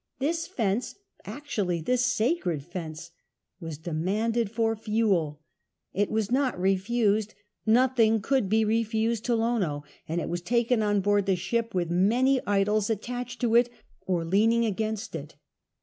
This 0.17 0.47
fence— 0.47 0.95
actually 1.25 1.79
this 1.79 2.03
sacred 2.03 2.63
fence— 2.63 3.11
w^as 3.61 3.79
demanded 3.79 4.49
for 4.49 4.75
fuel; 4.75 5.41
it 5.93 6.09
was 6.09 6.31
not 6.31 6.59
refused— 6.59 7.35
nothing 7.67 8.19
could 8.19 8.49
be 8.49 8.65
refused 8.65 9.23
to 9.25 9.35
Lono— 9.35 9.83
and 10.09 10.19
it 10.19 10.27
was 10.27 10.41
taken 10.41 10.81
on 10.81 11.01
board 11.01 11.27
the 11.27 11.35
ship, 11.35 11.75
with 11.75 11.91
many 11.91 12.41
idols 12.47 12.89
attached 12.89 13.41
to 13.41 13.53
it 13.53 13.69
or 14.07 14.23
leiinirig 14.23 14.67
against 14.67 15.13
it. 15.13 15.35